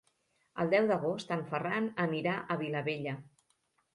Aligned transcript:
El 0.63 0.69
deu 0.73 0.87
d'agost 0.91 1.33
en 1.35 1.43
Ferran 1.51 1.91
anirà 2.05 2.35
a 2.39 2.57
Vilabella. 2.65 3.13